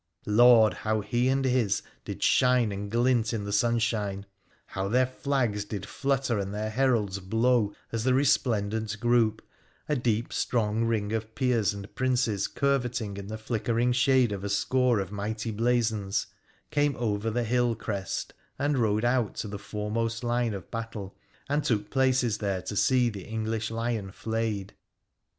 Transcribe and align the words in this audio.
Lord! 0.25 0.73
how 0.73 1.01
he 1.01 1.29
and 1.29 1.45
his 1.45 1.83
did 2.05 2.23
shine 2.23 2.71
and 2.71 2.89
glint 2.89 3.33
in 3.35 3.43
the 3.43 3.51
sunshine! 3.53 4.25
How 4.65 4.87
their 4.87 5.05
flags 5.05 5.63
did 5.63 5.85
flutter 5.85 6.39
and 6.39 6.47
202 6.47 6.75
WONDERFUL 6.75 6.97
ADVENTURES 7.03 7.17
OF 7.17 7.25
their 7.29 7.29
heralds 7.29 7.29
blow 7.29 7.73
as 7.91 8.03
the 8.03 8.13
resplendent 8.15 8.99
group— 8.99 9.43
a 9.87 9.95
deep, 9.95 10.33
strong 10.33 10.85
ring 10.85 11.13
of 11.13 11.35
peers 11.35 11.71
and 11.71 11.93
princes 11.93 12.47
curveting 12.47 13.19
in 13.19 13.27
the 13.27 13.37
flickering 13.37 13.91
shade 13.91 14.31
of 14.31 14.43
a 14.43 14.49
score 14.49 14.99
of 14.99 15.11
mighty 15.11 15.51
blazons— 15.51 16.25
came 16.71 16.95
over 16.97 17.29
the 17.29 17.43
hill 17.43 17.75
crest 17.75 18.33
and 18.57 18.79
rode 18.79 19.05
out 19.05 19.35
to 19.35 19.47
the 19.47 19.59
foremost 19.59 20.23
line 20.23 20.55
of 20.55 20.71
battle 20.71 21.15
and 21.47 21.63
took 21.63 21.91
places 21.91 22.39
there 22.39 22.63
to 22.63 22.75
see 22.75 23.07
the 23.11 23.25
English 23.25 23.69
lion 23.69 24.11
flayed. 24.11 24.73